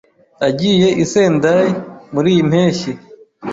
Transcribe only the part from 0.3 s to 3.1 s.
Agiye i Sendai muriyi mpeshyi.